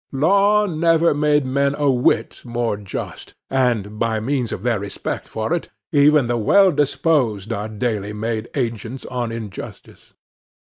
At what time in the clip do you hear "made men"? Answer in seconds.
1.13-1.75